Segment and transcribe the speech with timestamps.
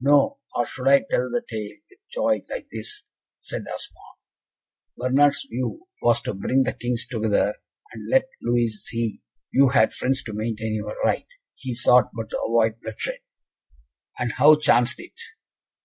[0.00, 3.04] "No, or should I tell the tale with joy like this?"
[3.40, 4.16] said Osmond.
[4.96, 7.54] "Bernard's view was to bring the Kings together,
[7.92, 9.22] and let Louis see
[9.52, 11.28] you had friends to maintain your right.
[11.54, 13.20] He sought but to avoid bloodshed."
[14.18, 15.14] "And how chanced it?"